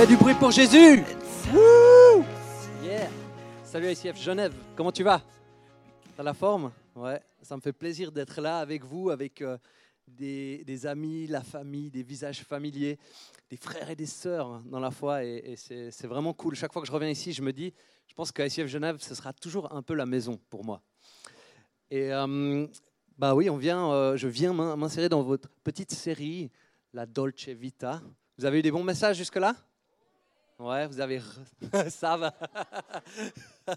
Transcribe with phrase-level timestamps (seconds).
[0.00, 1.04] Fais du bruit pour Jésus
[2.82, 3.10] Yeah
[3.62, 5.20] Salut ICF Genève, comment tu vas?
[6.16, 6.72] T'as la forme?
[6.96, 9.58] Ouais, ça me fait plaisir d'être là avec vous, avec euh,
[10.08, 12.98] des, des amis, la famille, des visages familiers,
[13.50, 15.56] des frères et des sœurs dans la foi, et, et
[15.90, 16.54] c'est vraiment cool.
[16.54, 17.74] Chaque fois que je reviens ici, je me dis,
[18.06, 20.80] je pense qu'à ICF Genève, ce sera toujours un peu la maison pour moi.
[21.90, 22.66] Et euh,
[23.18, 26.50] bah oui, on vient, euh, je viens m'in- m'insérer dans votre petite série,
[26.94, 28.00] la Dolce Vita.
[28.38, 29.54] Vous avez eu des bons messages jusque-là?
[30.60, 31.22] Ouais, vous avez...
[31.88, 32.34] Ça va.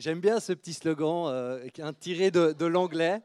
[0.00, 3.22] J'aime bien ce petit slogan euh, un tiré de, l'anglais.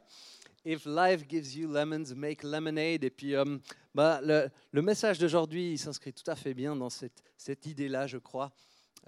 [0.64, 3.02] If life gives you lemons, make lemonade.
[3.02, 3.58] Et puis, euh,
[3.92, 8.52] bah, le, message d'aujourd'hui, s'inscrit tout à fait bien dans cette, cette idée-là, je crois.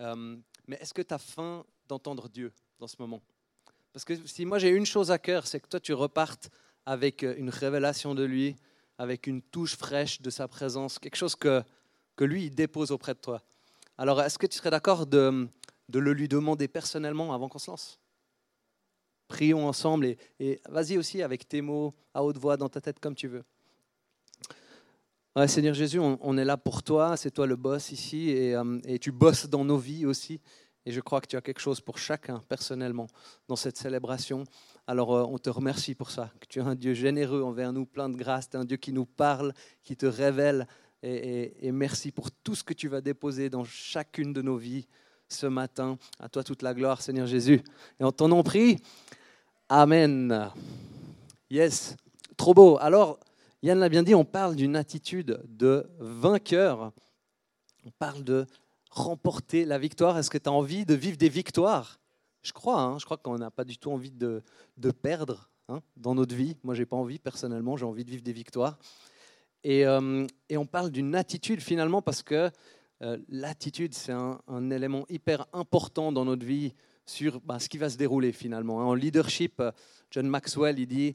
[0.00, 3.22] Euh, mais est-ce que tu as faim d'entendre Dieu dans ce moment?
[3.92, 6.50] Parce que si moi j'ai une chose à cœur, c'est que toi tu repartes
[6.86, 8.56] avec euh, une révélation de lui,
[8.98, 11.62] avec une touche fraîche de sa présence, quelque chose que,
[12.18, 13.40] que lui il dépose auprès de toi.
[13.96, 15.48] Alors est-ce que tu serais d'accord de,
[15.94, 18.00] le lui demander personnellement avant qu'on se lance?
[19.28, 23.14] Prions ensemble et, vas-y aussi avec tes mots à haute voix dans ta tête comme
[23.14, 23.44] tu veux.
[25.36, 28.80] Ouais, Seigneur Jésus, on, est là pour toi, c'est toi le boss ici et, euh,
[28.84, 30.40] et tu bosses dans nos vies aussi.
[30.84, 33.06] Et je crois que tu as quelque chose pour chacun personnellement
[33.46, 34.42] dans cette célébration.
[34.88, 37.86] Alors euh, on te remercie pour ça, que tu es un Dieu généreux envers nous,
[37.86, 39.52] plein de grâce, tu es un Dieu qui nous parle,
[39.84, 40.66] qui te révèle.
[41.02, 44.86] Et, merci pour tout ce que tu vas déposer dans chacune de nos vies
[45.28, 45.96] ce matin.
[46.18, 47.62] À toi toute la gloire, Seigneur Jésus.
[48.00, 48.78] Et en ton nom prie.
[49.68, 50.50] Amen.
[51.50, 51.96] Yes,
[52.36, 52.78] trop beau.
[52.80, 53.20] Alors,
[53.62, 56.92] Yann l'a bien dit, on parle d'une attitude de vainqueur.
[57.84, 58.46] On parle de
[58.90, 60.18] remporter la victoire.
[60.18, 62.00] Est-ce que tu as envie de vivre des victoires?
[62.42, 64.42] Je crois, hein, je crois qu'on n'a pas du tout envie de,
[64.76, 66.56] de perdre hein, dans notre vie.
[66.64, 68.78] Moi, j'ai pas envie personnellement, j'ai envie de vivre des victoires.
[69.64, 72.50] Et, euh, et on parle d'une attitude finalement parce que
[73.02, 76.74] euh, l'attitude, c'est un, élément hyper important dans notre vie
[77.06, 78.80] sur bah, ce qui va se dérouler finalement.
[78.80, 78.84] hein.
[78.84, 79.70] En leadership, euh,
[80.10, 81.14] John Maxwell, il dit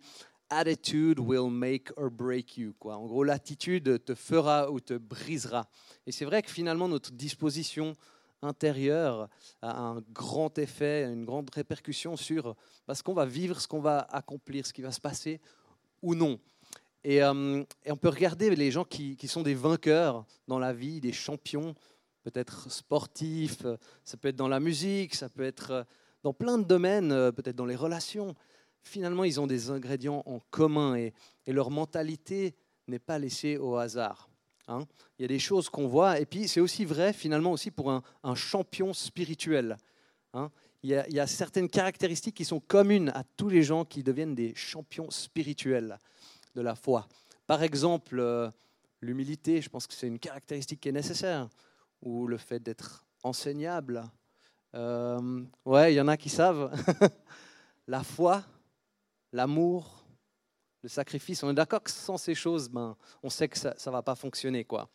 [0.49, 2.73] Attitude will make or break you.
[2.81, 5.67] En gros, l'attitude te fera ou te brisera.
[6.05, 7.95] Et c'est vrai que finalement, notre disposition
[8.41, 9.29] intérieure
[9.61, 12.55] a un grand effet, une grande répercussion sur
[12.87, 15.41] bah, ce qu'on va vivre, ce qu'on va accomplir, ce qui va se passer
[16.01, 16.39] ou non.
[17.03, 21.01] Et, euh, et on peut regarder les gens qui, sont des vainqueurs dans la vie,
[21.01, 21.75] des champions,
[22.23, 25.83] peut-être sportifs, euh, ça peut être dans la musique, ça peut être euh,
[26.23, 28.33] dans plein de domaines, peut-être dans les relations.
[28.81, 31.13] Finalement, ils ont des ingrédients en commun et,
[31.47, 32.55] leur mentalité
[32.87, 34.29] n'est pas laissée au hasard.
[34.69, 34.85] hein.
[35.19, 37.91] Il y a des choses qu'on voit, et puis c'est aussi vrai finalement aussi pour
[37.91, 38.01] un,
[38.35, 39.75] champion spirituel.
[40.33, 40.49] hein.
[40.81, 44.53] Il y a certaines caractéristiques qui sont communes à tous les gens qui deviennent des
[44.55, 45.97] champions spirituels
[46.55, 47.07] de la foi.
[47.47, 48.49] Par exemple, euh,
[49.01, 51.49] l'humilité, je pense que c'est une caractéristique qui est nécessaire,
[52.01, 54.03] ou le fait d'être enseignable.
[54.75, 56.71] Euh, ouais, il y en a qui savent.
[57.87, 58.43] la foi,
[59.31, 60.05] l'amour,
[60.81, 61.43] le sacrifice.
[61.43, 64.15] On est d'accord que sans ces choses, ben, on sait que ça ne va pas
[64.15, 64.65] fonctionner.
[64.65, 64.89] Quoi.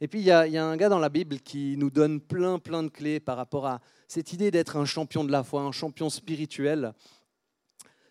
[0.00, 2.58] Et puis, il y, y a un gars dans la Bible qui nous donne plein,
[2.58, 5.72] plein de clés par rapport à cette idée d'être un champion de la foi, un
[5.72, 6.92] champion spirituel.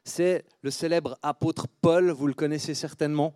[0.06, 3.34] C'est le célèbre apôtre Paul, vous le connaissez certainement.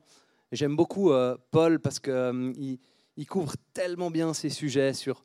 [0.52, 2.80] J'aime beaucoup euh, Paul parce qu'il il,
[3.18, 5.24] il couvre tellement bien ces sujets sur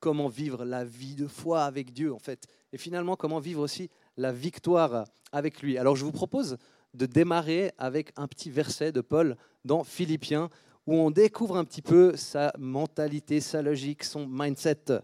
[0.00, 3.88] comment vivre la vie de foi avec Dieu, en fait, et finalement comment vivre aussi
[4.16, 5.78] la victoire avec lui.
[5.78, 6.58] Alors je vous propose
[6.92, 10.50] de démarrer avec un petit verset de Paul dans Philippiens,
[10.86, 15.00] où on découvre un petit peu sa mentalité, sa logique, son mindset.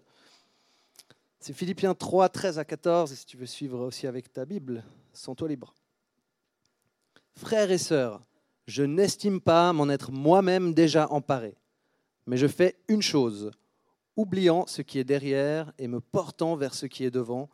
[1.39, 4.85] C'est Philippiens 3, 13 à 14, et si tu veux suivre aussi avec ta Bible,
[5.47, 5.75] libre.
[7.35, 8.25] Frères et sœurs,
[8.67, 11.57] je n'estime pas m'en être moi-même déjà emparé,
[12.27, 13.51] mais je fais une chose,
[14.17, 17.49] oubliant ce qui est derrière et me portant vers ce qui est devant,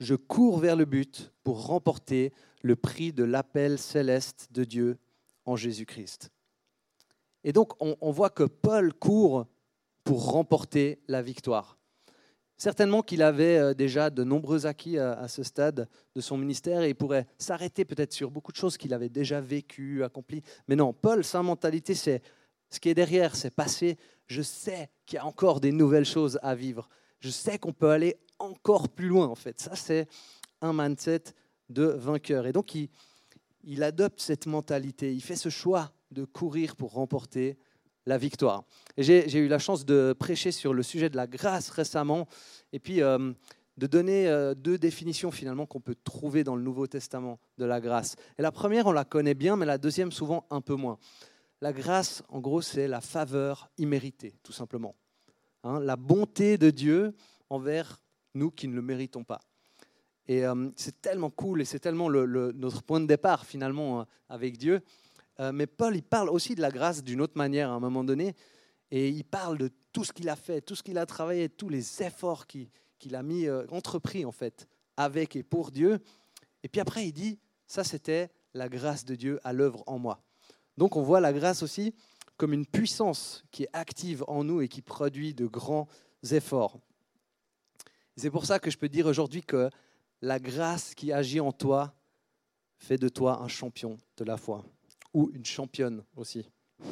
[0.00, 2.32] je cours vers le but pour remporter
[2.62, 4.98] le prix de l'appel céleste de Dieu
[5.44, 6.30] en Jésus-Christ.
[7.44, 9.46] Et donc on, on voit que Paul court
[10.04, 11.77] pour remporter la victoire.
[12.58, 16.90] Certainement qu'il avait euh, déjà de nombreux acquis à, ce stade de son ministère et
[16.90, 20.42] il pourrait s'arrêter peut-être sur beaucoup de choses qu'il avait déjà vécues, accomplies.
[20.66, 22.20] Mais non, Paul, sa mentalité, c'est
[22.68, 23.96] ce qui est derrière, c'est passé.
[24.26, 26.88] Je sais qu'il y a encore des nouvelles choses à vivre.
[27.20, 29.60] Je sais qu'on peut aller encore plus loin, en fait.
[29.60, 30.08] Ça, c'est
[30.60, 31.22] un mindset
[31.68, 32.46] de vainqueur.
[32.46, 32.88] Et donc, il,
[33.62, 35.14] il adopte cette mentalité.
[35.14, 37.56] Il fait ce choix de courir pour remporter
[38.08, 38.64] la victoire.
[38.96, 42.26] J'ai eu la chance de prêcher sur le sujet de la grâce récemment,
[42.72, 43.32] et puis euh,
[43.76, 47.80] de donner euh, deux définitions finalement qu'on peut trouver dans le Nouveau Testament de la
[47.80, 48.16] grâce.
[48.38, 50.98] Et la première, on la connaît bien, mais la deuxième, souvent un peu moins.
[51.60, 54.94] la grâce, en gros, c'est la faveur imméritée, tout simplement.
[55.62, 57.14] Hein, la bonté de Dieu
[57.50, 58.00] envers
[58.34, 59.40] nous qui ne le méritons pas.
[60.28, 64.82] Et euh, c'est tellement cool et c'est tellement notre point de départ finalement avec Dieu.
[65.40, 68.04] Euh, mais Paul, il parle aussi de la grâce d'une autre manière à un moment
[68.04, 68.34] donné.
[68.90, 71.68] Et il parle de tout ce qu'il a fait, tout ce qu'il a travaillé, tous
[71.68, 75.98] les efforts qu'il a mis, entrepris en fait, avec et pour Dieu.
[76.62, 80.22] Et puis après, il dit, ça c'était la grâce de Dieu à l'œuvre en moi.
[80.78, 81.94] Donc on voit la grâce aussi
[82.36, 85.88] comme une puissance qui est active en nous et qui produit de grands
[86.30, 86.78] efforts.
[88.16, 89.70] C'est pour ça que je peux dire aujourd'hui que
[90.22, 91.94] la grâce qui agit en toi
[92.78, 94.64] fait de toi un champion de la foi,
[95.34, 96.48] une championne aussi.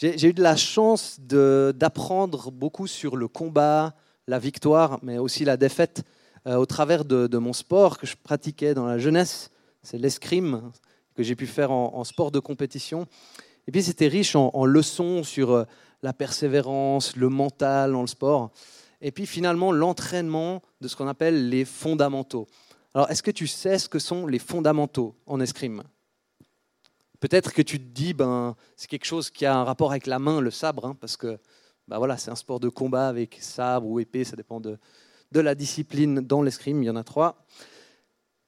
[0.00, 3.96] J'ai eu de la chance d'apprendre beaucoup sur le combat,
[4.28, 6.04] la victoire, mais aussi la défaite
[6.46, 9.50] euh, au travers de, mon sport que je pratiquais dans la jeunesse.
[9.82, 10.70] C'est l'escrime
[11.16, 13.08] que j'ai pu faire en, sport de compétition.
[13.66, 15.64] Et puis c'était riche en, leçons sur euh,
[16.02, 18.52] la persévérance, le mental dans le sport.
[19.00, 22.46] Et puis finalement l'entraînement de ce qu'on appelle les fondamentaux.
[22.94, 25.82] Alors est-ce que tu sais ce que sont les fondamentaux en escrime?
[27.20, 30.18] Peut-être que tu te dis, ben, c'est quelque chose qui a un rapport avec la
[30.18, 31.38] main, le sabre, hein, parce que
[31.88, 34.78] ben voilà, c'est un sport de combat avec sabre ou épée, ça dépend de,
[35.32, 37.44] de la discipline dans l'escrime, il y en a trois.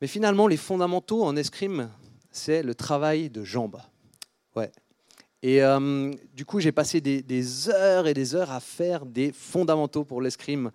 [0.00, 1.90] Mais finalement, les fondamentaux en escrime,
[2.31, 3.81] c'est le travail de jambes.
[4.56, 4.70] Ouais.
[5.43, 10.05] Et euh, du coup, j'ai passé des, heures et des heures à faire des fondamentaux
[10.05, 10.70] pour l'escrime,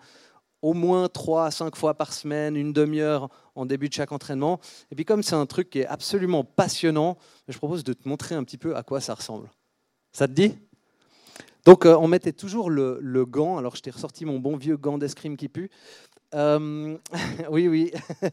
[0.65, 4.59] au moins trois à cinq fois par semaine, une demi-heure en début de chaque entraînement.
[4.89, 8.33] Et puis comme c'est un truc qui est absolument passionnant, je propose de te montrer
[8.33, 9.47] un petit peu à quoi ça ressemble.
[10.11, 10.55] Ça te dit?
[11.65, 14.97] Donc euh, on mettait toujours le, gant, alors je t'ai ressorti mon bon vieux gant
[14.97, 15.69] d'escrime qui pue.
[16.33, 16.97] Euh,
[17.51, 17.91] oui, oui.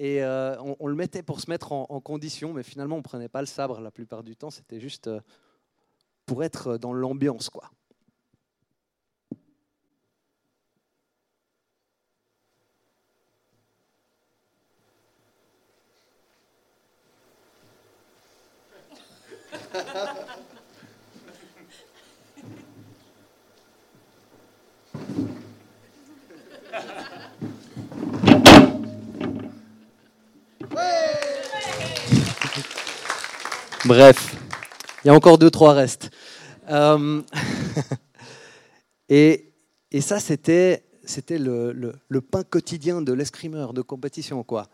[0.00, 3.28] Et on, le mettait pour se mettre en, en condition, mais finalement on ne prenait
[3.28, 5.08] pas le sabre la plupart du temps, c'était juste
[6.26, 7.70] pour être dans l'ambiance, quoi.
[33.84, 34.36] Bref,
[35.04, 36.10] il y a encore deux, trois restes.
[36.70, 37.20] Euh,
[39.08, 39.52] et,
[39.90, 41.92] et, ça, c'était, c'était le,
[42.30, 44.44] pain quotidien de l'escrimeur de compétition.
[44.44, 44.68] Quoi.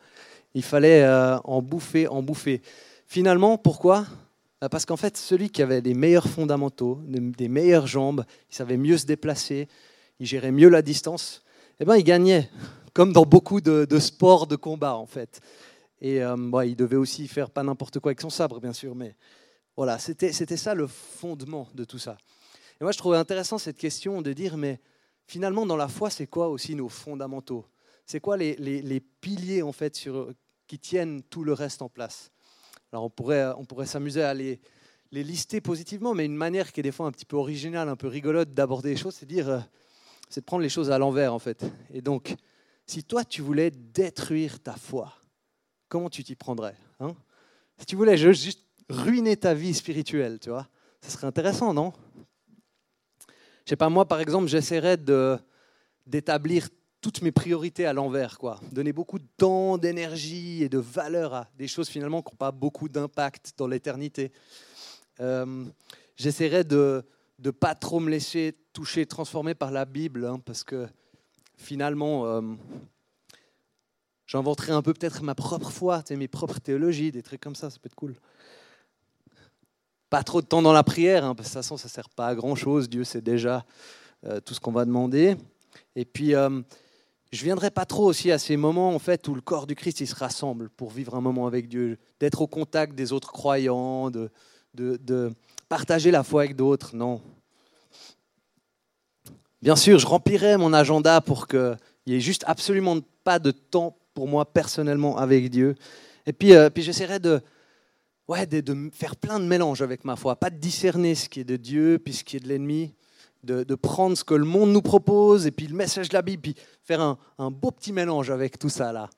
[0.55, 2.61] Il fallait euh, en bouffer, en bouffer.
[3.07, 4.05] Finalement, pourquoi?
[4.61, 8.99] Parce qu'en fait, celui qui avait les meilleurs fondamentaux, des meilleures jambes, il savait mieux
[8.99, 9.69] se déplacer,
[10.19, 11.45] il gérait mieux la distance,
[11.79, 12.51] eh ben, il gagnait,
[12.93, 15.41] comme dans beaucoup de, sports de combat, en fait.
[16.01, 19.15] Et bon, il devait aussi faire pas n'importe quoi avec son sabre, bien sûr, mais
[19.77, 22.17] voilà, c'était ça le fondement de tout ça.
[22.81, 24.81] Et moi, je trouvais intéressant cette question de dire, mais
[25.27, 27.65] finalement, dans la foi, c'est quoi aussi nos fondamentaux?
[28.07, 30.33] C'est quoi les, les, piliers, en fait, sur,
[30.67, 32.33] qui tiennent tout le reste en place?
[32.93, 34.61] Alors, on pourrait, on pourrait s'amuser à les,
[35.13, 38.09] lister positivement, mais une manière qui est des fois un petit peu originale, un peu
[38.09, 39.61] rigolote d'aborder les choses, c'est dire, euh,
[40.29, 41.65] c'est de prendre les choses à l'envers, en fait.
[41.93, 42.35] Et donc,
[42.87, 45.13] si toi, tu voulais détruire ta foi,
[45.89, 47.15] comment tu t'y prendrais hein?
[47.79, 50.67] Si tu voulais juste ruiner ta vie spirituelle, tu vois.
[51.01, 51.93] Ce serait intéressant, non?
[53.65, 54.97] Je sais pas, moi, par exemple, j'essaierais
[56.07, 56.69] d'établir
[57.01, 58.61] toutes mes priorités à l'envers, quoi.
[58.73, 62.51] Donner beaucoup de temps, d'énergie et de valeur à des choses finalement qui n'ont pas
[62.51, 64.33] beaucoup d'impact dans l'éternité.
[65.21, 65.65] Euh,
[66.17, 67.05] j'essaierais de
[67.39, 70.89] ne pas trop me laisser toucher, transformer par la Bible, hein, parce que
[71.57, 72.43] finalement, euh,
[74.27, 77.79] j'inventerais un peu peut-être ma propre foi, mes propres théologies, des trucs comme ça, ça
[77.79, 78.15] peut être cool
[80.11, 82.29] pas trop de temps dans la prière, hein, parce que de ça ne sert pas
[82.29, 82.89] à grand-chose.
[82.89, 83.65] Dieu sait déjà
[84.25, 85.37] euh, tout ce qu'on va demander.
[85.95, 86.35] Et puis,
[87.31, 89.75] je ne viendrai pas trop aussi à ces moments en fait, où le corps du
[89.75, 94.11] Christ se rassemble pour vivre un moment avec Dieu, d'être au contact des autres croyants,
[94.11, 94.31] de,
[94.75, 95.33] de,
[95.69, 96.97] partager la foi avec d'autres.
[96.97, 97.21] Non.
[99.61, 103.99] Bien sûr, je remplirai mon agenda pour qu'il n'y ait juste absolument pas de temps
[104.15, 105.75] pour moi personnellement avec Dieu.
[106.27, 107.41] Et puis, euh, puis j'essaierai de,
[108.29, 111.45] ouais, de, faire plein de mélanges avec ma foi, pas de discerner ce qui est
[111.45, 112.95] de Dieu puis ce qui est de l'ennemi,
[113.45, 116.43] de, prendre ce que le monde nous propose et puis le message de la Bible,
[116.43, 119.09] puis faire un, beau petit mélange avec tout ça là.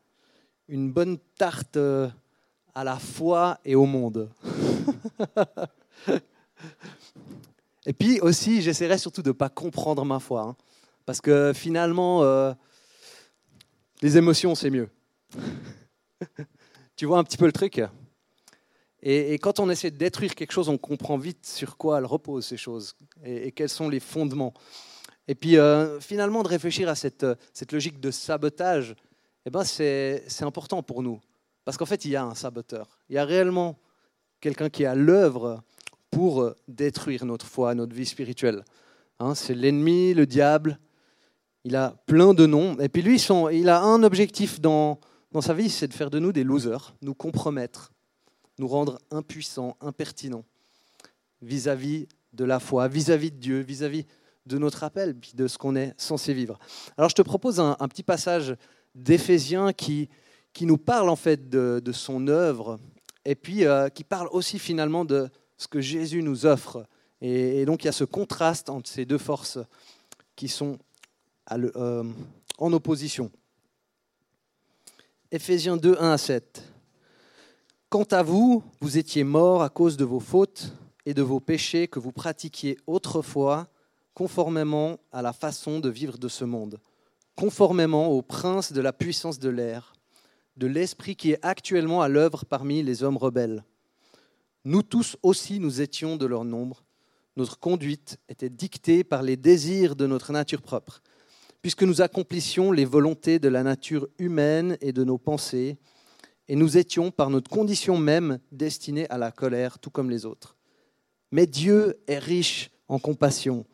[0.68, 2.08] Une bonne tarte euh,
[2.74, 4.30] à la foi et au monde.
[7.86, 10.56] et puis aussi, j'essaierai surtout de ne pas comprendre ma foi, hein,
[11.06, 12.52] parce que finalement, euh,
[14.00, 14.88] les émotions, c'est mieux.
[16.96, 17.82] tu vois un petit peu le truc?
[19.02, 22.46] Et, quand on essaie de détruire quelque chose, on comprend vite sur quoi elle repose,
[22.46, 24.52] ces choses, et, quels sont les fondements.
[25.26, 28.94] Et puis euh, finalement, de réfléchir à cette, cette logique de sabotage,
[29.46, 31.20] eh ben, c'est important pour nous.
[31.64, 32.98] Parce qu'en fait, il y a un saboteur.
[33.08, 33.78] Il y a réellement
[34.40, 35.62] quelqu'un qui est à l'œuvre
[36.10, 38.64] pour détruire notre foi, notre vie spirituelle.
[39.18, 40.78] Hein, c'est l'ennemi, le diable.
[41.64, 42.78] Il a plein de noms.
[42.80, 44.98] Et puis lui, il a un objectif dans,
[45.32, 47.92] dans sa vie, c'est de faire de nous des losers, nous compromettre,
[48.60, 50.44] nous rendre impuissants, impertinents
[51.40, 54.04] vis-à-vis de la foi, vis-à-vis de Dieu, vis-à-vis
[54.46, 56.58] de notre appel, de ce qu'on est censé vivre.
[56.98, 58.54] Alors je te propose un, petit passage
[58.94, 60.10] d'Éphésiens qui,
[60.52, 62.78] qui nous parle en fait de, son œuvre
[63.24, 66.86] et puis euh, qui parle aussi finalement de ce que Jésus nous offre.
[67.22, 69.58] Et, donc il y a ce contraste entre ces deux forces
[70.36, 70.78] qui sont
[71.50, 72.04] euh,
[72.58, 73.30] en opposition.
[75.32, 76.69] Éphésiens 2, 1 à 7.
[77.90, 80.74] Quant à vous, vous étiez morts à cause de vos fautes
[81.06, 83.66] et de vos péchés que vous pratiquiez autrefois,
[84.14, 86.78] conformément à la façon de vivre de ce monde,
[87.34, 89.92] conformément au prince de la puissance de l'air,
[90.56, 93.64] de l'esprit qui est actuellement à l'œuvre parmi les hommes rebelles.
[94.64, 96.84] Nous tous aussi, nous étions de leur nombre.
[97.34, 101.02] Notre conduite était dictée par les désirs de notre nature propre
[101.62, 105.76] puisque nous accomplissions les volontés de la nature humaine et de nos pensées,
[106.50, 110.56] et nous étions par notre condition même destinés à la colère, tout comme les autres.
[111.30, 113.64] Mais Dieu est riche en compassion.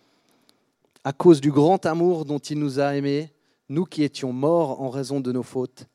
[1.02, 3.32] À cause du grand amour dont il nous a aimés,
[3.70, 5.86] nous qui étions morts en raison de nos fautes,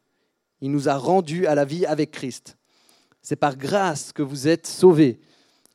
[0.60, 2.58] il nous a rendus à la vie avec Christ.
[3.22, 5.20] C'est par grâce que vous êtes sauvés.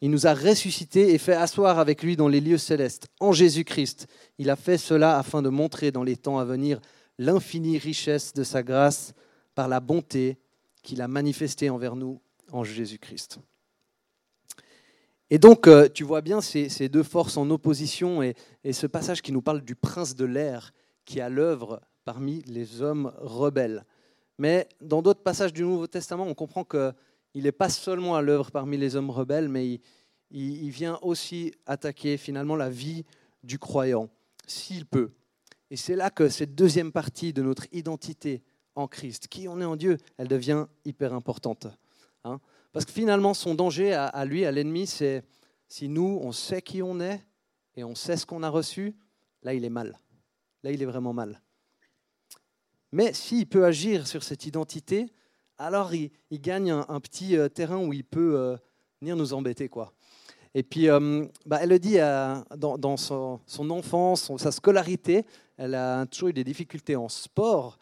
[0.00, 4.08] Il nous a ressuscités et fait asseoir avec lui dans les lieux célestes, en Jésus-Christ.
[4.38, 6.80] Il a fait cela afin de montrer dans les temps à venir
[7.16, 9.12] l'infinie richesse de sa grâce
[9.54, 10.40] par la bonté
[10.86, 12.20] qu'il a manifestée envers nous
[12.52, 13.40] en Jésus-Christ.
[15.30, 18.36] Et donc, euh, tu vois bien ces, deux forces en opposition et,
[18.72, 20.72] ce passage qui nous parle du prince de l'air
[21.04, 23.84] qui est à l'œuvre parmi les hommes rebelles.
[24.38, 26.92] Mais dans d'autres passages du Nouveau Testament, on comprend que
[27.34, 29.80] il n'est pas seulement à l'œuvre parmi les hommes rebelles, mais
[30.30, 33.04] il, vient aussi attaquer finalement la vie
[33.42, 34.08] du croyant,
[34.46, 35.10] s'il peut.
[35.70, 38.42] Et c'est là que cette deuxième partie de notre identité
[38.76, 41.66] en Christ, qui on est en Dieu, elle devient hyper importante.
[42.24, 42.40] Hein.
[42.72, 45.24] Parce que finalement, son danger à, lui, à l'ennemi, c'est
[45.66, 47.24] si nous, on sait qui on est
[47.74, 48.94] et on sait ce qu'on a reçu,
[49.42, 49.98] là, il est mal.
[50.62, 51.40] Là, il est vraiment mal.
[52.92, 55.06] Mais s'il peut agir sur cette identité,
[55.58, 58.56] alors il, gagne un, petit euh, terrain où il peut euh,
[59.00, 59.68] venir nous embêter.
[59.68, 59.92] quoi.
[60.54, 61.96] Et puis, euh, bah, elle le dit
[62.56, 65.24] dans, son, enfance, sa scolarité,
[65.56, 67.78] elle a toujours eu des difficultés en sport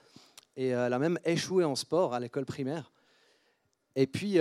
[0.57, 2.93] et elle a même échoué en sport à l'école primaire.
[3.97, 4.39] Et puis,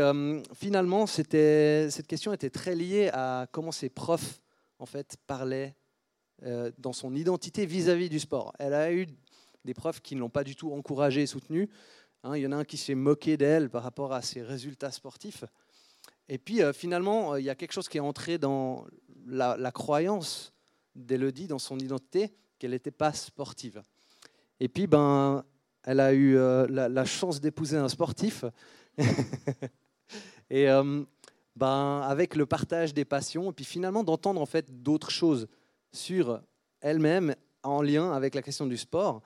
[0.53, 4.41] finalement, cette question était très liée à comment ses profs
[4.79, 5.75] en fait, parlaient
[6.77, 8.53] dans son identité vis-à-vis -vis du sport.
[8.59, 9.07] Elle a eu
[9.65, 11.69] des profs qui ne l'ont pas du tout encouragée et soutenue.
[12.23, 14.91] Hein, il y en a un qui s'est moqué d'elle par rapport à ses résultats
[14.91, 15.43] sportifs.
[16.29, 18.85] Et puis euh, finalement, euh, il y a quelque chose qui est entré dans
[19.25, 20.53] la, croyance
[20.95, 23.81] d'Elodie, dans son identité, qu'elle n'était pas sportive.
[24.59, 25.43] Et puis, ben,
[25.83, 28.45] elle a eu euh, la, chance d'épouser un sportif.
[30.49, 30.67] et
[31.55, 35.47] ben, avec le partage des passions, et puis finalement d'entendre en fait d'autres choses
[35.91, 36.41] sur
[36.81, 39.21] elle-même en lien avec la question du sport,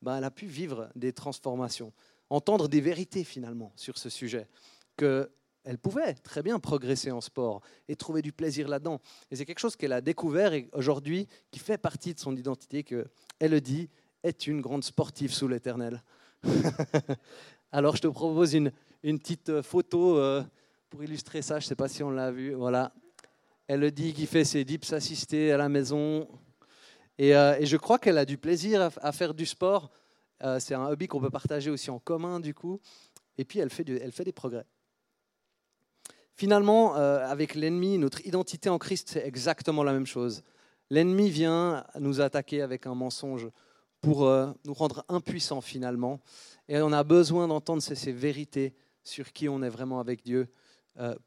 [0.00, 1.92] ben, elle a pu vivre des transformations
[2.32, 4.48] entendre des vérités finalement sur ce sujet,
[4.96, 9.00] qu'elle pouvait très bien progresser en sport et trouver du plaisir là-dedans.
[9.30, 12.84] Et c'est quelque chose qu'elle a découvert et aujourd'hui qui fait partie de son identité,
[12.84, 13.90] qu'elle dit
[14.22, 16.02] est une grande sportive sous l'éternel.
[17.72, 20.42] Alors je te propose une, une petite photo euh,
[20.90, 22.54] pour illustrer ça, je ne sais pas si on l'a vu.
[22.54, 22.92] Voilà.
[23.66, 26.28] Elle dit qu'il fait ses dips assistés à la maison.
[27.18, 29.90] Et, euh, je crois qu'elle a du plaisir à faire du sport
[30.44, 32.80] euh, c'est un hobby qu'on peut partager aussi en commun, du coup.
[33.38, 34.66] Et puis, elle fait, elle fait des progrès.
[36.34, 40.42] Finalement, euh, avec l'ennemi, notre identité en Christ, c'est exactement la même chose.
[40.90, 43.48] L'ennemi vient nous attaquer avec un mensonge
[44.02, 46.20] pour euh, nous rendre impuissants finalement.
[46.68, 50.48] Et on a besoin d'entendre ces, vérités sur qui on est vraiment avec Dieu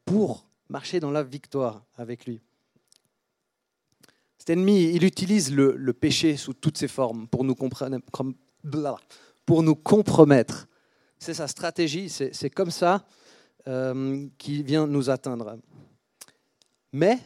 [0.04, 2.40] pour marcher dans la victoire avec lui.
[4.38, 7.56] Cet ennemi, il utilise le, péché sous toutes ses formes pour nous
[9.44, 10.68] pour nous compromettre.
[11.18, 13.04] C'est sa stratégie, c'est comme ça
[13.66, 15.58] euh, qu'il vient nous atteindre.
[16.92, 17.18] Mais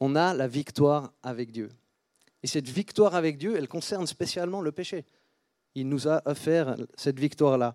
[0.00, 1.68] on a la victoire avec Dieu.
[2.42, 5.04] Et cette victoire avec Dieu, elle concerne spécialement le péché.
[5.74, 7.74] Il nous a offert cette victoire-là.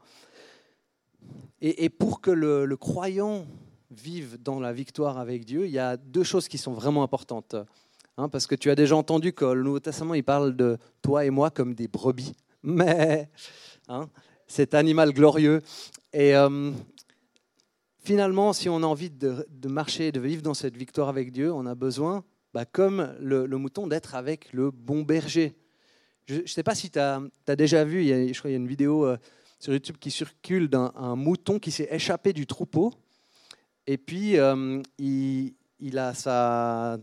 [1.61, 3.47] Et, pour que le, croyant
[3.89, 7.55] vivent dans la victoire avec Dieu, il y a deux choses qui sont vraiment importantes.
[8.17, 11.25] Hein, parce que tu as déjà entendu que le Nouveau Testament, il parle de toi
[11.25, 12.33] et moi comme des brebis.
[12.63, 13.29] Mais
[13.87, 14.09] hein,
[14.47, 15.61] cet animal glorieux.
[16.13, 16.71] Et euh,
[17.99, 21.65] finalement, si on a envie de, marcher, de vivre dans cette victoire avec Dieu, on
[21.65, 22.23] a besoin,
[22.55, 25.57] bah, comme le, mouton, d'être avec le bon berger.
[26.25, 27.19] Je ne sais pas si tu as,
[27.57, 29.17] déjà vu, y a, je crois qu'il y a une vidéo euh,
[29.59, 32.93] sur YouTube qui circule d'un mouton qui s'est échappé du troupeau.
[33.87, 36.97] Et puis, euh, il, a sa,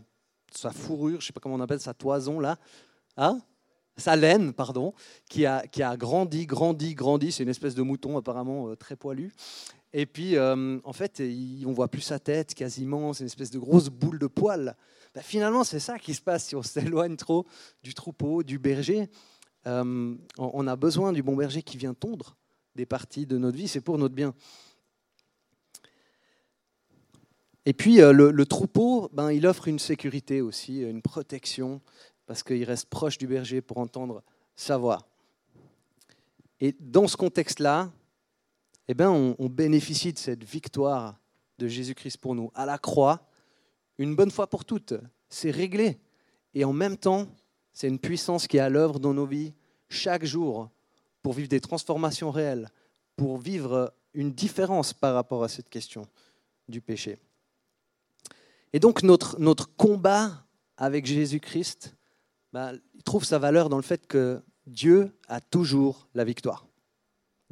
[0.71, 2.57] fourrure, je ne sais pas comment on appelle, sa toison là.
[3.15, 3.39] Hein?
[3.95, 4.95] Sa laine, pardon,
[5.29, 7.31] qui a, qui a grandi, grandi, grandi.
[7.31, 9.31] C'est une espèce de mouton apparemment euh, très poilu.
[9.93, 11.21] Et puis, euh, en fait,
[11.65, 13.13] on voit plus sa tête quasiment.
[13.13, 14.75] C'est une espèce de grosse boule de poils.
[15.13, 17.45] Bah, finalement, c'est ça qui se passe si on s'éloigne trop
[17.83, 19.07] du troupeau, du berger.
[19.67, 22.35] Euh, on a besoin du bon berger qui vient tondre
[22.75, 23.67] des parties de notre vie.
[23.67, 24.33] C'est pour notre bien.
[27.65, 31.79] Et puis le, le, troupeau, ben, il offre une sécurité aussi, une protection
[32.25, 34.21] parce qu'il reste proche du berger pour entendre
[34.55, 35.07] sa voix.
[36.59, 37.89] Et dans ce contexte-là,
[38.87, 41.19] eh ben, on, bénéficie de cette victoire
[41.57, 42.51] de Jésus-Christ pour nous.
[42.53, 43.27] À la croix,
[43.97, 44.93] une bonne fois pour toutes,
[45.29, 45.99] c'est réglé.
[46.53, 47.27] Et en même temps,
[47.71, 49.53] c'est une puissance qui est à l'œuvre dans nos vies
[49.89, 50.69] chaque jour
[51.21, 52.69] pour vivre des transformations réelles,
[53.15, 56.05] pour vivre une différence par rapport à cette question
[56.67, 57.17] du péché.
[58.73, 60.45] Et donc notre, combat
[60.77, 61.95] avec Jésus-Christ,
[62.51, 62.73] bah,
[63.05, 66.65] trouve sa valeur dans le fait que Dieu a toujours la victoire.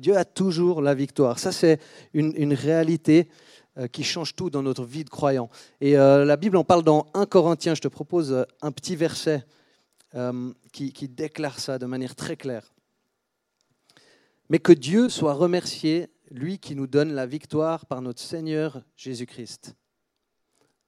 [0.01, 1.39] Dieu a toujours la victoire.
[1.39, 1.79] Ça, c'est
[2.13, 3.29] une, réalité
[3.77, 5.49] euh, qui change tout dans notre vie de croyant.
[5.79, 7.75] Et euh, la Bible en parle dans 1 Corinthiens.
[7.75, 9.45] Je te propose euh, un petit verset
[10.73, 12.73] qui, qui déclare ça de manière très claire.
[14.49, 19.73] Mais que Dieu soit remercié, lui qui nous donne la victoire par notre Seigneur Jésus-Christ.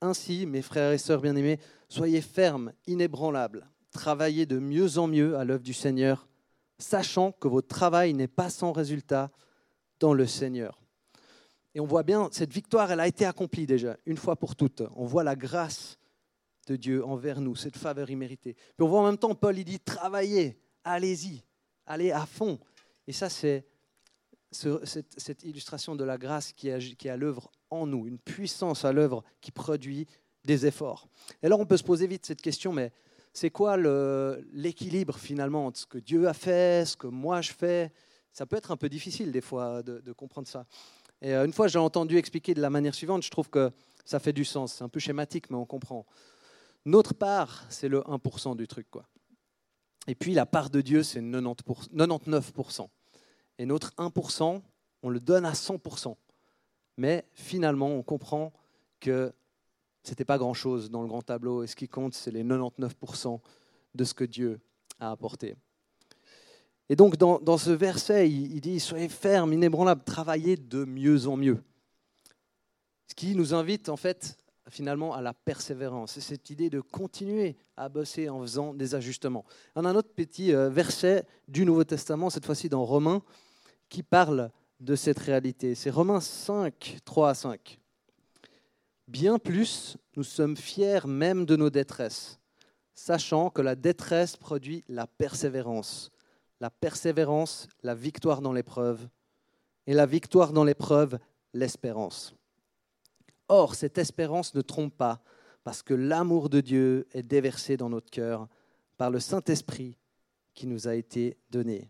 [0.02, 5.46] Ainsi, mes frères et sœurs bien-aimés, soyez fermes, inébranlables travaillez de mieux en mieux à
[5.46, 6.28] l'œuvre du Seigneur,
[6.78, 9.32] sachant que votre travail n'est pas sans résultat
[10.00, 10.82] dans le Seigneur.
[11.76, 14.84] Et on voit bien, cette victoire, elle a été accomplie déjà, une fois pour toutes.
[14.96, 15.98] On voit la grâce
[16.68, 18.54] de Dieu envers nous, cette faveur imméritée.
[18.54, 21.44] Puis on voit en même temps, Paul, il dit, travaillez, allez-y,
[21.86, 22.60] allez à fond.
[23.08, 23.66] Et ça, c'est
[24.52, 28.86] cette, illustration de la grâce qui est, qui est à l'œuvre en nous, une puissance
[28.86, 30.08] à l'œuvre qui produit
[30.46, 31.08] des efforts.
[31.42, 32.92] Et alors on peut se poser vite cette question, mais
[33.34, 37.92] c'est quoi l'équilibre finalement entre ce que Dieu a fait, ce que moi je fais?
[38.32, 40.66] Ça peut être un peu difficile des fois de, comprendre ça.
[41.22, 43.72] Et euh, une fois, j'ai entendu expliquer de la manière suivante, je trouve que
[44.06, 44.74] ça fait du sens.
[44.74, 46.06] C'est un peu schématique, mais on comprend.
[46.86, 48.90] Notre part, c'est le 1% du truc.
[48.92, 49.06] quoi.
[50.08, 52.88] Et puis la part de Dieu, c'est 99%.
[53.58, 54.62] Et notre 1%,
[55.04, 56.16] on le donne à 100%.
[56.98, 58.52] Mais finalement, on comprend
[59.00, 59.34] que
[60.04, 61.64] c'était pas grand-chose dans le grand tableau.
[61.64, 63.40] Et ce qui compte, c'est les 99%
[63.96, 64.60] de ce que Dieu
[65.00, 65.56] a apporté.
[66.90, 71.64] Et donc, dans, ce verset, il, dit Soyez fermes, inébranlables, travaillez de mieux en mieux.
[73.08, 74.38] Ce qui nous invite, en fait,
[74.70, 76.14] finalement, à la persévérance.
[76.14, 79.46] C'est cette idée de continuer à bosser en faisant des ajustements.
[79.76, 83.22] On a un autre petit euh, verset du Nouveau Testament, cette fois-ci dans Romains,
[83.90, 85.76] qui parle de cette réalité.
[85.76, 87.80] C'est Romains 5, 3 à 5.
[89.08, 92.40] Bien plus, nous sommes fiers même de nos détresses,
[92.94, 96.10] sachant que la détresse produit la persévérance,
[96.62, 99.08] la persévérance, la victoire dans l'épreuve,
[99.88, 101.20] et la victoire dans l'épreuve,
[101.54, 102.34] l'espérance.
[103.50, 105.22] Or, cette espérance ne trompe pas,
[105.66, 108.48] parce que l'amour de Dieu est déversé dans notre cœur
[108.98, 109.98] par le Saint-Esprit
[110.54, 111.90] qui nous a été donné.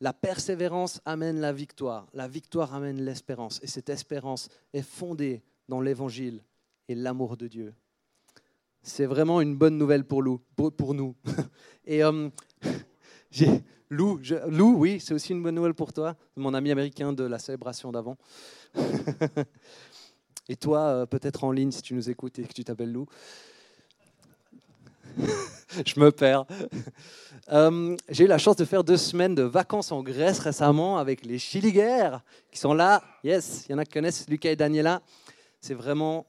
[0.00, 5.80] La persévérance amène la victoire, la victoire amène l'espérance, et cette espérance est fondée dans
[5.80, 6.42] l'évangile
[6.88, 7.74] et l'amour de Dieu.
[8.82, 11.16] C'est vraiment une bonne nouvelle pour, Lou, pour, nous.
[11.86, 12.28] Et euh,
[13.90, 17.38] Lou, Lou, oui, c'est aussi une bonne nouvelle pour toi, mon ami américain de la
[17.38, 18.16] célébration d'avant.
[20.48, 23.06] Et toi, euh, peut-être en ligne si tu nous écoutes et que tu t'appelles Lou.
[25.84, 26.46] Je me perds.
[27.52, 31.24] Euh, j'ai eu la chance de faire deux semaines de vacances en Grèce récemment avec
[31.24, 32.18] les Chiliguers
[32.50, 33.02] qui sont là.
[33.24, 35.02] Yes, il y en a qui connaissent Lucas et Daniela.
[35.60, 36.26] C'est vraiment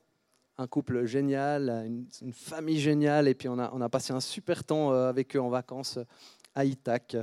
[0.57, 1.85] un couple génial,
[2.21, 3.27] une, famille géniale.
[3.27, 5.99] Et puis on a, on a, passé un super temps euh, avec eux en vacances
[6.55, 7.17] à Ithac.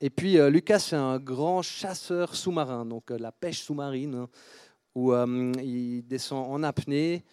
[0.00, 4.28] Et puis euh, Lucas, c'est un grand chasseur sous-marin, donc euh, la pêche sous-marine, hein,
[4.94, 7.24] où il descend en apnée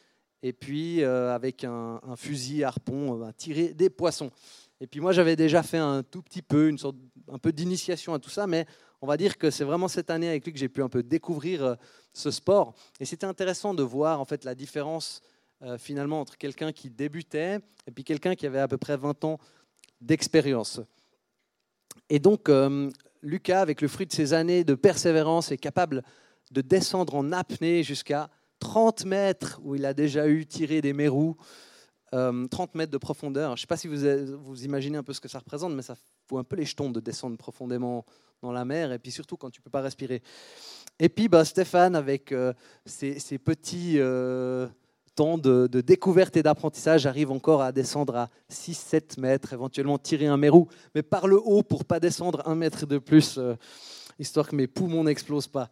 [0.42, 4.32] et puis avec un, fusil harpon, va tirer des poissons.
[4.80, 6.96] Et puis moi, j'avais déjà fait un tout petit peu, une sorte,
[7.32, 8.66] un peu d'initiation à tout ça, mais
[9.02, 11.04] on va dire que c'est vraiment cette année avec lui que j'ai pu un peu
[11.04, 11.76] découvrir euh,
[12.14, 12.76] ce sport.
[13.00, 15.22] Et c'était intéressant de voir en fait la différence
[15.64, 19.24] euh, finalement entre quelqu'un qui débutait et puis quelqu'un qui avait à peu près 20
[19.26, 19.40] ans
[20.00, 20.82] d'expérience.
[22.10, 22.90] Et donc, euh,
[23.24, 26.04] Lucas, avec le fruit de ses années de persévérance, est capable
[26.52, 31.36] de descendre en apnée jusqu'à 30 mètres, où il a déjà eu tiré des mérous,
[32.12, 33.56] 30 mètres de profondeur.
[33.56, 35.82] Je ne sais pas si vous, vous imaginez un peu ce que ça représente, mais
[35.82, 35.96] ça
[36.28, 38.06] fout un peu les jetons de descendre profondément
[38.42, 40.22] dans la mer, et puis surtout quand tu ne peux pas respirer.
[41.00, 42.54] Et puis bah, Stéphane, avec euh,
[42.86, 44.68] ses, petits euh,
[45.16, 50.38] temps de, découverte et d'apprentissage, arrive encore à descendre à 6-7 mètres, éventuellement tirer un
[50.38, 53.56] mérou, mais par le haut pour pas descendre un mètre de plus, euh,
[54.20, 55.70] histoire que mes poumons n'explosent pas.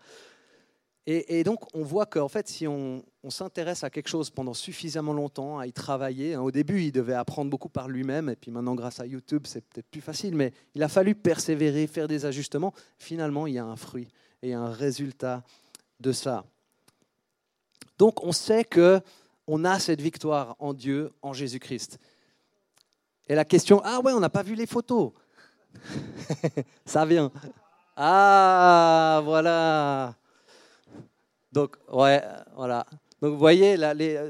[1.12, 5.58] Et, donc, on voit qu'en fait, si on, s'intéresse à quelque chose pendant suffisamment longtemps,
[5.58, 8.76] à y travailler, hein, au début, il devait apprendre beaucoup par lui-même, et puis maintenant,
[8.76, 12.76] grâce à YouTube, c'est peut-être plus facile, mais il a fallu persévérer, faire des ajustements.
[13.00, 14.08] Finalement, il y a un fruit
[14.44, 15.44] et un résultat
[16.00, 16.46] de ça.
[17.98, 19.02] Donc, on sait que
[19.48, 21.98] on a cette victoire en Dieu, en Jésus-Christ.
[23.28, 25.12] Et la question, ah ouais, on n'a pas vu les photos.
[26.86, 27.32] ça vient.
[27.96, 30.19] Ah, voilà.
[31.52, 32.22] Donc, ouais,
[32.56, 32.86] voilà.
[33.22, 33.76] Donc, vous voyez,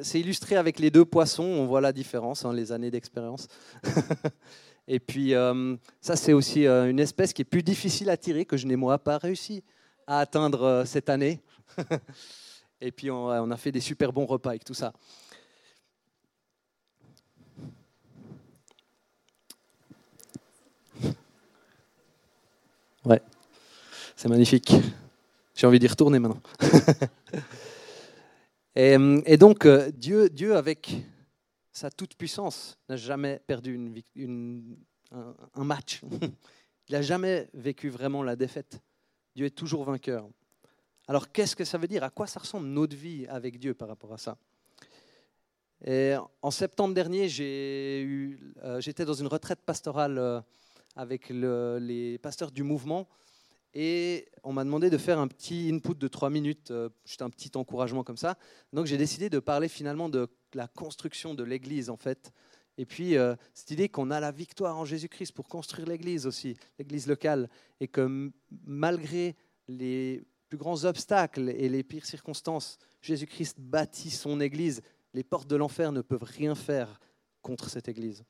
[0.04, 1.44] c'est illustré avec les deux poissons.
[1.44, 3.48] On voit la différence, hein, les années d'expérience.
[4.88, 8.46] Et puis, euh, ça, c'est aussi euh, une espèce qui est plus difficile à tirer,
[8.46, 9.64] que je n'ai moi pas réussi
[10.08, 11.42] à atteindre euh, cette année.
[12.82, 14.94] Et puis, on, on, a fait des super bons repas avec tout ça.
[23.06, 23.22] Ouais,
[24.16, 24.74] c'est magnifique.
[25.60, 26.42] J'ai envie d'y retourner maintenant.
[28.76, 30.90] et, donc, euh, Dieu, Dieu, avec
[31.74, 33.78] sa toute-puissance, n'a jamais perdu
[34.16, 34.78] une,
[35.12, 36.00] un, match.
[36.88, 38.80] Il n'a jamais vécu vraiment la défaite.
[39.36, 40.30] Dieu est toujours vainqueur.
[41.10, 42.06] Alors, qu'est-ce que ça veut dire?
[42.06, 44.38] À quoi ça ressemble notre vie avec Dieu par rapport à ça?
[46.42, 50.40] En septembre dernier, euh, j'étais dans une retraite pastorale euh,
[50.96, 53.10] avec les pasteurs du mouvement
[53.74, 57.30] et on m'a demandé de faire un petit input de trois minutes, euh, juste un
[57.30, 58.38] petit encouragement comme ça.
[58.74, 62.32] Donc j'ai décidé de parler finalement de la construction de l'Église en fait.
[62.78, 66.58] Et puis euh, cette idée qu'on a la victoire en Jésus-Christ pour construire l'Église aussi,
[66.80, 68.32] l'Église locale, et que
[68.66, 69.36] malgré
[69.68, 74.82] les plus grands obstacles et les pires circonstances, Jésus-Christ bâtit son Église.
[75.14, 77.00] Les portes de l'enfer ne peuvent rien faire
[77.42, 78.24] contre cette Église.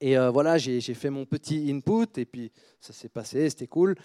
[0.00, 3.96] Et euh, voilà, j'ai fait mon petit input et puis ça s'est passé, c'était cool.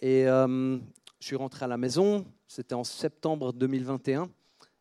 [0.00, 0.76] Et euh,
[1.20, 4.28] je suis rentré à la maison, c'était en septembre 2021.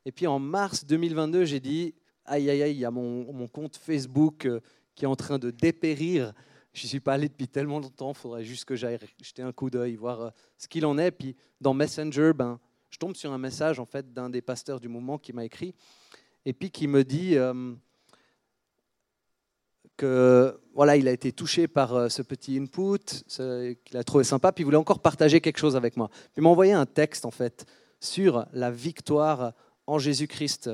[0.06, 1.94] Et puis en mars 2022, j'ai dit,
[2.26, 4.60] aïe, aïe, aïe, il y a mon, compte Facebook euh,
[4.94, 6.34] qui est en train de dépérir.
[6.74, 9.52] Je n'y suis pas allé depuis tellement longtemps, il faudrait juste que j'aille jeter un
[9.54, 11.12] coup d'œil, voir ce qu'il en est.
[11.12, 12.60] Puis dans Messenger, ben,
[12.90, 15.76] je tombe sur un message en fait d'un des pasteurs du moment qui m'a écrit
[16.46, 17.36] et puis qui me dit
[20.74, 23.24] voilà, il a été touché par euh, ce petit input,
[23.84, 26.10] qu'il a trouvé sympa, puis il voulait encore partager quelque chose avec moi.
[26.10, 27.66] Puis il m'a envoyé un texte en fait
[28.00, 29.54] sur la victoire
[29.88, 30.70] en Jésus-Christ.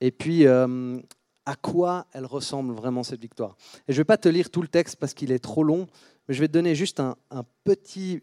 [0.00, 1.00] Et puis euh,
[1.46, 3.56] à quoi elle ressemble vraiment cette victoire?
[3.88, 5.86] Et je ne vais pas te lire tout le texte parce qu'il est trop long,
[6.28, 8.20] mais je vais te donner juste un, un petit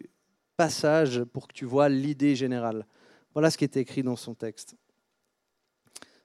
[0.58, 2.86] passage pour que tu vois l'idée générale.
[3.34, 4.76] Voilà ce qui est écrit dans son texte.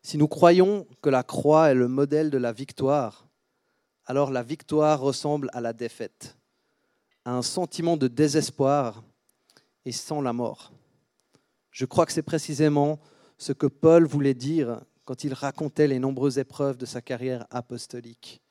[0.03, 3.27] Si nous croyons que la croix est le modèle de la victoire,
[4.07, 6.37] alors la victoire ressemble à la défaite,
[7.25, 9.03] à un sentiment de désespoir
[9.85, 10.73] et sans la mort.
[11.71, 13.01] Je crois que c'est précisément
[13.39, 18.43] ce que Paul voulait dire quand il racontait les nombreuses épreuves de sa carrière apostolique.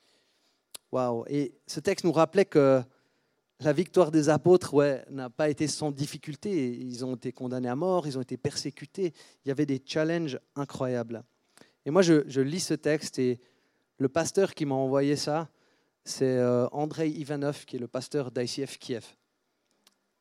[0.92, 2.82] Waouh Et ce texte nous rappelait que
[3.60, 6.70] la victoire des apôtres ouais, n'a pas été sans difficulté.
[6.72, 9.12] Ils ont été condamnés à mort, ils ont été persécutés.
[9.44, 11.22] Il y avait des challenges incroyables.
[11.84, 13.40] Et moi, je, je lis ce texte et
[14.00, 15.50] le pasteur qui m'a envoyé ça,
[16.04, 19.04] c'est euh, Andrei Ivanov, qui est le pasteur d'ICF Kiev.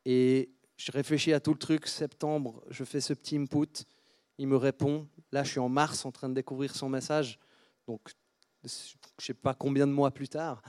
[0.03, 1.87] Et je réfléchis à tout le truc.
[1.87, 3.85] Septembre, je fais ce petit input.
[4.37, 5.07] Il me répond.
[5.31, 7.39] Là, je suis en mars en train de découvrir son message.
[7.87, 8.01] Donc,
[8.65, 10.61] je ne sais pas combien de mois plus tard.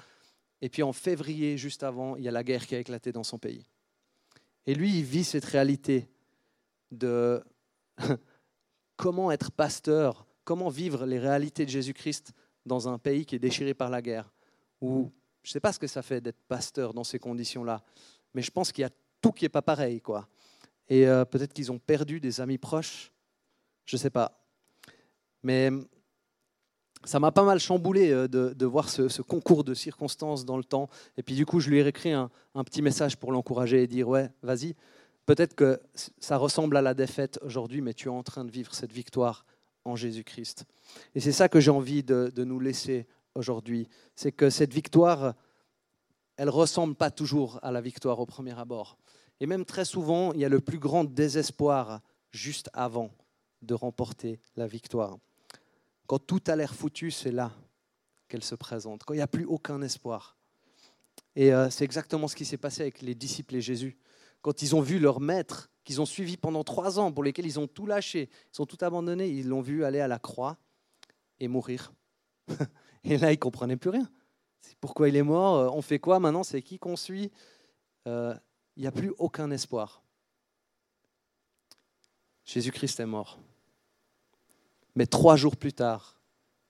[0.63, 3.25] Et puis en février, juste avant, il y a la guerre qui a éclaté dans
[3.25, 3.67] son pays.
[4.67, 6.09] Et lui, il vit cette réalité
[6.93, 7.43] de
[8.97, 12.35] comment être pasteur, comment vivre les réalités de Jésus-Christ
[12.67, 14.33] dans un pays qui est déchiré par la guerre.
[14.81, 15.11] Ou
[15.43, 17.83] je ne sais pas ce que ça fait d'être pasteur dans ces conditions-là,
[18.35, 20.01] mais je pense qu'il y a tout qui n'est pas pareil.
[20.01, 20.29] quoi.
[20.89, 23.13] Et euh, peut-être qu'ils ont perdu des amis proches,
[23.85, 24.41] je ne sais pas.
[25.43, 25.71] Mais
[27.05, 30.89] ça m'a pas mal chamboulé euh, de, voir ce, concours de circonstances dans le temps.
[31.17, 32.31] Et puis du coup, je lui ai écrit un,
[32.65, 34.75] petit message pour l'encourager et dire, ouais, vas-y,
[35.27, 38.75] peut-être que ça ressemble à la défaite aujourd'hui, mais tu es en train de vivre
[38.75, 39.47] cette victoire
[39.85, 40.65] en Jésus-Christ.
[41.15, 43.89] Et c'est ça que j'ai envie de, nous laisser aujourd'hui.
[44.15, 45.35] C'est que cette victoire,
[46.37, 48.99] elle ressemble pas toujours à la victoire au premier abord.
[49.41, 53.11] Et même très souvent, il y a le plus grand désespoir juste avant
[53.63, 55.19] de remporter la victoire.
[56.07, 57.53] Quand tout a l'air foutu, c'est là
[58.29, 60.37] qu'elle se présente, quand il n'y a plus aucun espoir.
[61.37, 63.99] Et euh, c'est exactement ce qui s'est passé avec les disciples et Jésus.
[64.43, 67.59] Quand ils ont vu leur maître, qu'ils ont suivi pendant trois ans, pour lesquels ils
[67.59, 70.57] ont tout lâché, ils ont tout abandonné, ils l'ont vu aller à la croix
[71.39, 71.93] et mourir.
[73.05, 74.09] et là, ils ne comprenaient plus rien.
[74.81, 76.43] Pourquoi il est mort euh, On fait quoi maintenant?
[76.43, 77.31] C'est qui qu'on suit?
[78.07, 78.35] Euh,
[78.77, 80.03] Il n'y a plus aucun espoir.
[82.45, 83.39] Jésus-Christ est mort.
[84.97, 86.21] Mais trois jours plus tard,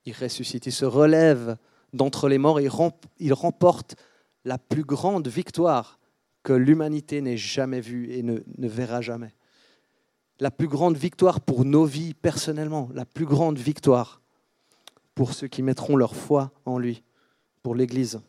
[0.05, 1.57] il ressuscite, il se relève
[1.93, 3.95] d'entre les morts il remporte
[4.45, 5.99] la plus grande victoire
[6.43, 9.33] que l'humanité n'ait jamais vue et ne, verra jamais.
[10.39, 14.21] La plus grande victoire pour nos vies personnellement, la plus grande victoire
[15.13, 17.03] pour ceux qui mettront leur foi en lui,
[17.61, 18.21] pour l'Église.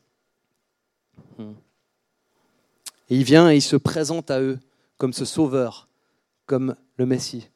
[1.38, 4.58] Et il vient et il se présente à eux
[4.98, 5.88] comme ce sauveur,
[6.46, 7.48] comme le Messie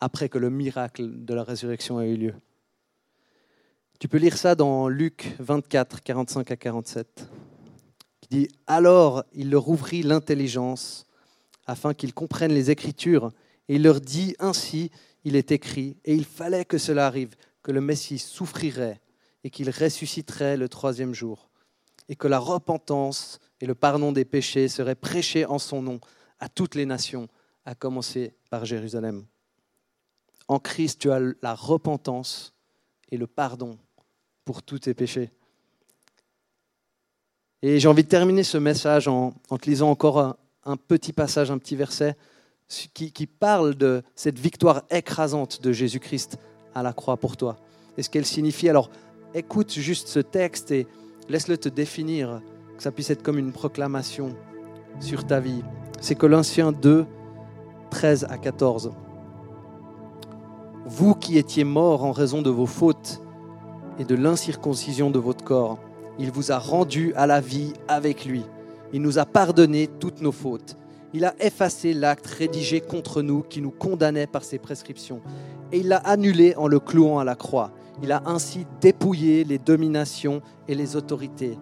[0.00, 2.34] après que le miracle de la résurrection ait eu lieu.
[3.98, 7.28] Tu peux lire ça dans Luc 24, 45 à 47,
[8.26, 11.06] qui dit Alors il leur ouvrit l'intelligence
[11.66, 13.32] afin qu'ils comprennent les Écritures,
[13.68, 14.90] et il leur dit Ainsi
[15.24, 19.00] il est écrit, et il fallait que cela arrive, que le Messie souffrirait
[19.42, 21.50] et qu'il ressusciterait le troisième jour,
[22.08, 26.00] et que la repentance et le pardon des péchés seraient prêchés en son nom
[26.40, 27.28] à toutes les nations,
[27.64, 29.24] à commencer par Jérusalem.
[30.48, 32.54] En Christ, tu as la repentance
[33.10, 33.78] et le pardon
[34.44, 35.30] pour tous tes péchés.
[37.68, 41.58] Et j'ai envie de terminer ce message en, te lisant encore un, petit passage, un
[41.58, 42.16] petit verset
[42.68, 46.38] qui, parle de cette victoire écrasante de Jésus-Christ
[46.76, 47.56] à la croix pour toi.
[47.98, 48.68] Et ce qu'elle signifie.
[48.68, 48.88] Alors,
[49.34, 50.86] écoute juste ce texte et
[51.28, 52.40] laisse-le te définir,
[52.76, 54.36] que ça puisse être comme une proclamation
[55.00, 55.64] sur ta vie.
[56.00, 57.04] C'est Colossiens 2,
[57.90, 58.92] 13 à 14
[60.88, 63.20] vous qui étiez morts en raison de vos fautes
[63.98, 65.80] et de l'incirconcision de votre corps,
[66.18, 68.44] il vous a rendu à la vie avec lui.
[68.92, 70.76] Il nous a pardonné toutes nos fautes.
[71.12, 75.20] Il a effacé l'acte rédigé contre nous qui nous condamnait par ses prescriptions.
[75.72, 77.72] Et il l'a annulé en le clouant à la croix.
[78.02, 81.58] Il a ainsi dépouillé les dominations et les autorités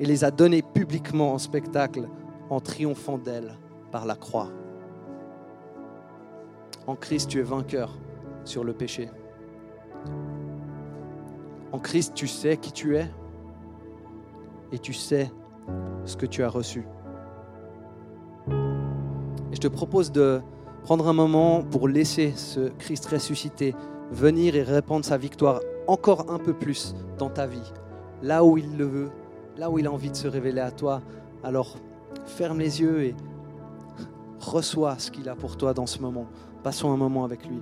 [0.00, 2.08] et les a données publiquement en spectacle
[2.50, 3.54] en triomphant d'elles
[3.90, 4.48] par la croix.
[6.86, 7.96] En Christ, tu es vainqueur
[8.44, 9.10] sur le péché.
[11.70, 13.08] En Christ, tu sais qui tu es
[14.72, 15.30] et tu sais
[16.04, 16.86] ce que tu as reçu.
[18.48, 20.40] Et je te propose de
[20.82, 23.74] prendre un moment pour laisser ce Christ ressuscité
[24.10, 27.72] venir et répandre sa victoire encore un peu plus dans ta vie,
[28.22, 29.10] là où il le veut,
[29.56, 31.02] là où il a envie de se révéler à toi.
[31.44, 31.76] Alors
[32.24, 33.14] ferme les yeux et
[34.40, 36.26] reçois ce qu'il a pour toi dans ce moment.
[36.62, 37.60] Passons un moment avec lui.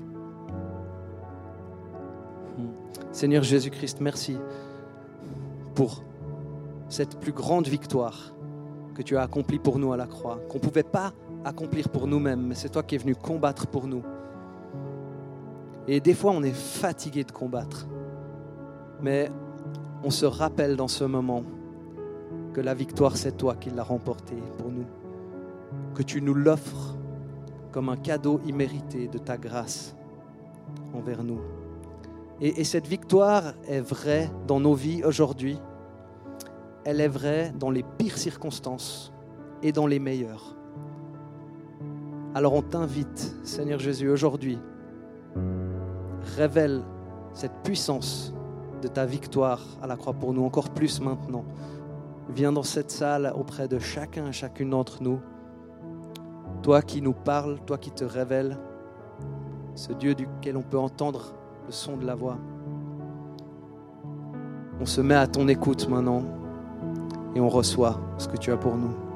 [3.12, 4.36] Seigneur Jésus-Christ, merci
[5.74, 6.02] pour
[6.90, 8.34] cette plus grande victoire
[8.94, 11.12] que tu as accomplie pour nous à la croix, qu'on ne pouvait pas
[11.44, 14.02] accomplir pour nous-mêmes, mais c'est toi qui es venu combattre pour nous.
[15.88, 17.86] Et des fois, on est fatigué de combattre,
[19.00, 19.30] mais
[20.04, 21.42] on se rappelle dans ce moment
[22.52, 24.86] que la victoire, c'est toi qui l'as remportée pour nous,
[25.94, 26.96] que tu nous l'offres
[27.72, 29.94] comme un cadeau immérité de ta grâce
[30.92, 31.40] envers nous.
[32.40, 35.58] Et, cette victoire est vraie dans nos vies aujourd'hui.
[36.84, 39.12] Elle est vraie dans les pires circonstances
[39.62, 40.56] et dans les meilleures.
[42.34, 44.58] Alors on t'invite, Seigneur Jésus, aujourd'hui,
[46.36, 46.82] révèle
[47.34, 48.32] cette puissance
[48.80, 51.44] de ta victoire à la croix pour nous, encore plus maintenant.
[52.30, 55.20] Viens dans cette salle auprès de chacun et chacune d'entre nous.
[56.62, 58.56] Toi qui nous parles, toi qui te révèles,
[59.74, 61.34] ce Dieu duquel on peut entendre
[61.66, 62.38] le son de la voix.
[64.80, 66.22] On se met à ton écoute maintenant
[67.34, 69.09] et on reçoit ce que tu as pour nous.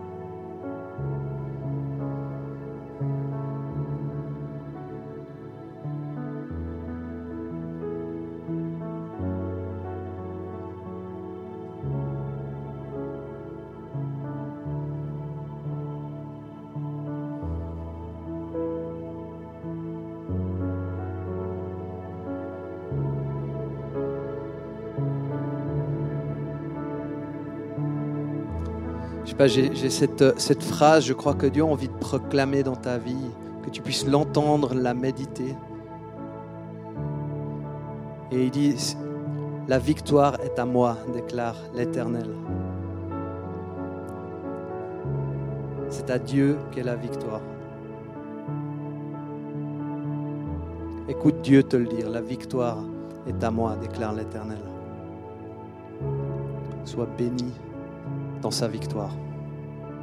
[29.41, 33.17] J'ai cette, cette phrase, je crois que Dieu a envie de proclamer dans ta vie,
[33.65, 35.57] que tu puisses l'entendre, la méditer.
[38.31, 38.97] Et il dit,
[39.67, 42.31] la victoire est à moi, déclare l'Éternel.
[45.89, 47.41] C'est à Dieu qu'est la victoire.
[51.09, 52.79] Écoute Dieu te le dire, la victoire
[53.27, 54.59] est à moi, déclare l'Éternel.
[56.85, 57.53] Sois béni
[58.43, 59.15] dans sa victoire.